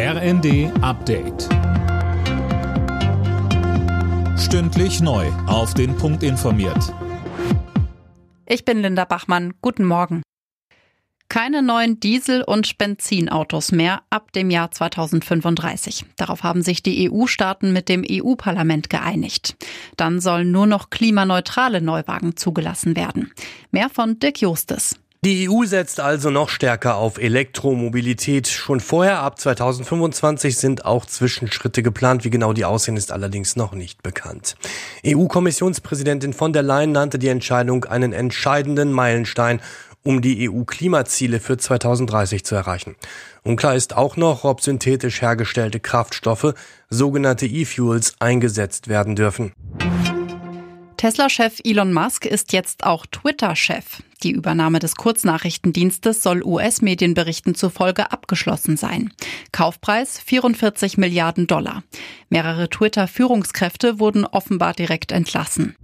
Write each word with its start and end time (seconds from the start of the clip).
RND 0.00 0.70
Update. 0.80 1.48
Stündlich 4.38 5.00
neu. 5.00 5.26
Auf 5.48 5.74
den 5.74 5.96
Punkt 5.96 6.22
informiert. 6.22 6.94
Ich 8.46 8.64
bin 8.64 8.80
Linda 8.80 9.04
Bachmann. 9.04 9.54
Guten 9.60 9.84
Morgen. 9.84 10.22
Keine 11.28 11.62
neuen 11.62 11.98
Diesel- 11.98 12.44
und 12.44 12.78
Benzinautos 12.78 13.72
mehr 13.72 14.02
ab 14.08 14.30
dem 14.30 14.50
Jahr 14.50 14.70
2035. 14.70 16.04
Darauf 16.14 16.44
haben 16.44 16.62
sich 16.62 16.84
die 16.84 17.10
EU-Staaten 17.10 17.72
mit 17.72 17.88
dem 17.88 18.04
EU-Parlament 18.08 18.90
geeinigt. 18.90 19.56
Dann 19.96 20.20
sollen 20.20 20.52
nur 20.52 20.66
noch 20.66 20.90
klimaneutrale 20.90 21.80
Neuwagen 21.80 22.36
zugelassen 22.36 22.94
werden. 22.94 23.32
Mehr 23.72 23.90
von 23.90 24.20
Dirk 24.20 24.42
Justes. 24.42 24.94
Die 25.24 25.50
EU 25.50 25.64
setzt 25.64 25.98
also 25.98 26.30
noch 26.30 26.48
stärker 26.48 26.94
auf 26.94 27.18
Elektromobilität. 27.18 28.46
Schon 28.46 28.78
vorher, 28.78 29.18
ab 29.18 29.40
2025, 29.40 30.56
sind 30.56 30.84
auch 30.84 31.06
Zwischenschritte 31.06 31.82
geplant. 31.82 32.24
Wie 32.24 32.30
genau 32.30 32.52
die 32.52 32.64
aussehen, 32.64 32.96
ist 32.96 33.10
allerdings 33.10 33.56
noch 33.56 33.72
nicht 33.72 34.04
bekannt. 34.04 34.54
EU-Kommissionspräsidentin 35.04 36.34
von 36.34 36.52
der 36.52 36.62
Leyen 36.62 36.92
nannte 36.92 37.18
die 37.18 37.26
Entscheidung 37.26 37.84
einen 37.86 38.12
entscheidenden 38.12 38.92
Meilenstein, 38.92 39.60
um 40.04 40.22
die 40.22 40.48
EU-Klimaziele 40.48 41.40
für 41.40 41.58
2030 41.58 42.44
zu 42.44 42.54
erreichen. 42.54 42.94
Unklar 43.42 43.74
ist 43.74 43.96
auch 43.96 44.16
noch, 44.16 44.44
ob 44.44 44.60
synthetisch 44.60 45.20
hergestellte 45.20 45.80
Kraftstoffe, 45.80 46.54
sogenannte 46.90 47.46
E-Fuels, 47.46 48.14
eingesetzt 48.20 48.86
werden 48.86 49.16
dürfen. 49.16 49.52
Tesla-Chef 50.98 51.60
Elon 51.62 51.92
Musk 51.92 52.26
ist 52.26 52.52
jetzt 52.52 52.82
auch 52.82 53.06
Twitter-Chef. 53.06 54.02
Die 54.24 54.32
Übernahme 54.32 54.80
des 54.80 54.96
Kurznachrichtendienstes 54.96 56.24
soll 56.24 56.42
US-Medienberichten 56.42 57.54
zufolge 57.54 58.10
abgeschlossen 58.10 58.76
sein. 58.76 59.12
Kaufpreis 59.52 60.18
44 60.18 60.98
Milliarden 60.98 61.46
Dollar. 61.46 61.84
Mehrere 62.30 62.68
Twitter-Führungskräfte 62.68 64.00
wurden 64.00 64.26
offenbar 64.26 64.74
direkt 64.74 65.12
entlassen. 65.12 65.76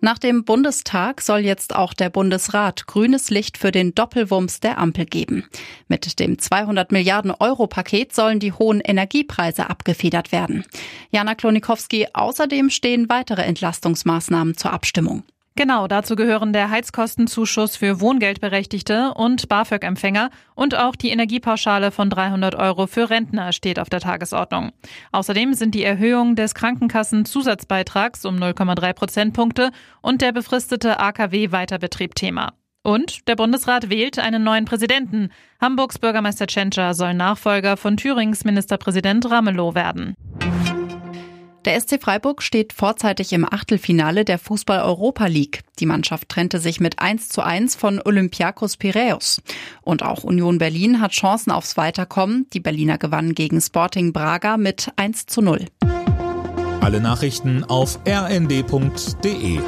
Nach 0.00 0.18
dem 0.18 0.44
Bundestag 0.44 1.20
soll 1.20 1.40
jetzt 1.40 1.74
auch 1.74 1.92
der 1.92 2.08
Bundesrat 2.08 2.86
grünes 2.86 3.30
Licht 3.30 3.58
für 3.58 3.72
den 3.72 3.94
Doppelwumms 3.94 4.60
der 4.60 4.78
Ampel 4.78 5.06
geben. 5.06 5.44
Mit 5.88 6.20
dem 6.20 6.38
200 6.38 6.92
Milliarden 6.92 7.32
Euro 7.32 7.66
Paket 7.66 8.14
sollen 8.14 8.38
die 8.38 8.52
hohen 8.52 8.80
Energiepreise 8.80 9.68
abgefedert 9.68 10.30
werden. 10.30 10.64
Jana 11.10 11.34
Klonikowski, 11.34 12.06
außerdem 12.12 12.70
stehen 12.70 13.08
weitere 13.08 13.42
Entlastungsmaßnahmen 13.42 14.56
zur 14.56 14.72
Abstimmung. 14.72 15.24
Genau, 15.58 15.88
dazu 15.88 16.14
gehören 16.14 16.52
der 16.52 16.70
Heizkostenzuschuss 16.70 17.74
für 17.74 18.00
Wohngeldberechtigte 18.00 19.12
und 19.14 19.48
BAföG-Empfänger 19.48 20.30
und 20.54 20.76
auch 20.76 20.94
die 20.94 21.08
Energiepauschale 21.08 21.90
von 21.90 22.10
300 22.10 22.54
Euro 22.54 22.86
für 22.86 23.10
Rentner 23.10 23.50
steht 23.50 23.80
auf 23.80 23.90
der 23.90 23.98
Tagesordnung. 23.98 24.70
Außerdem 25.10 25.54
sind 25.54 25.74
die 25.74 25.82
Erhöhung 25.82 26.36
des 26.36 26.54
Krankenkassenzusatzbeitrags 26.54 28.24
um 28.24 28.36
0,3 28.36 28.92
Prozentpunkte 28.92 29.72
und 30.00 30.22
der 30.22 30.30
befristete 30.30 31.00
AKW-Weiterbetrieb 31.00 32.14
Thema. 32.14 32.52
Und 32.84 33.26
der 33.26 33.34
Bundesrat 33.34 33.90
wählt 33.90 34.20
einen 34.20 34.44
neuen 34.44 34.64
Präsidenten. 34.64 35.30
Hamburgs 35.60 35.98
Bürgermeister 35.98 36.46
Tschentscher 36.46 36.94
soll 36.94 37.14
Nachfolger 37.14 37.76
von 37.76 37.96
Thürings 37.96 38.44
Ministerpräsident 38.44 39.28
Ramelow 39.28 39.74
werden. 39.74 40.14
Der 41.64 41.80
SC 41.80 42.00
Freiburg 42.00 42.42
steht 42.42 42.72
vorzeitig 42.72 43.32
im 43.32 43.44
Achtelfinale 43.44 44.24
der 44.24 44.38
Fußball 44.38 44.80
Europa 44.80 45.26
League. 45.26 45.62
Die 45.80 45.86
Mannschaft 45.86 46.28
trennte 46.28 46.60
sich 46.60 46.80
mit 46.80 47.00
1 47.00 47.28
zu 47.28 47.42
1 47.42 47.74
von 47.74 48.00
Olympiakos 48.04 48.76
Piraeus. 48.76 49.42
Und 49.82 50.02
auch 50.02 50.24
Union 50.24 50.58
Berlin 50.58 51.00
hat 51.00 51.12
Chancen 51.12 51.50
aufs 51.50 51.76
Weiterkommen. 51.76 52.46
Die 52.52 52.60
Berliner 52.60 52.96
gewannen 52.96 53.34
gegen 53.34 53.60
Sporting 53.60 54.12
Braga 54.12 54.56
mit 54.56 54.92
1 54.96 55.26
zu 55.26 55.42
0. 55.42 55.66
Alle 56.80 57.00
Nachrichten 57.00 57.64
auf 57.64 57.98
rnd.de 58.06 59.58